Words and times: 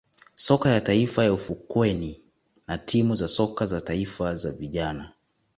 soka 0.35 0.69
ya 0.69 0.81
taifa 0.81 1.23
ya 1.23 1.33
ufukweni 1.33 2.23
na 2.67 2.77
timu 2.77 3.15
za 3.15 3.27
soka 3.27 3.65
za 3.65 3.81
taifa 3.81 4.35
za 4.35 4.51
vijana 4.51 5.11